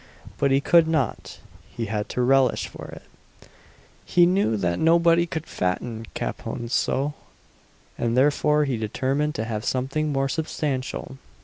But 0.39 0.49
he 0.49 0.61
could 0.61 0.87
not 0.87 1.37
he 1.77 1.85
had 1.85 2.11
no 2.17 2.23
relish 2.23 2.67
for 2.67 2.87
it 2.87 3.03
he 4.03 4.25
knew 4.25 4.57
that 4.57 4.79
nobody 4.79 5.27
could 5.27 5.45
"fatten 5.45 6.07
capons 6.15 6.73
so;" 6.73 7.13
and 7.99 8.17
therefore 8.17 8.65
he 8.65 8.77
determined 8.77 9.35
to 9.35 9.45
have 9.45 9.63
something 9.63 10.11
more 10.11 10.27
substantial. 10.27 11.19